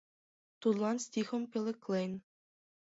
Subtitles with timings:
[0.61, 2.11] Тудлан стихым пӧлеклен: